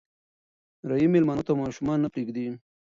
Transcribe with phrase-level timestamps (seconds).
[0.89, 2.45] رحیم مېلمنو ته ماشومان نه پرېږدي.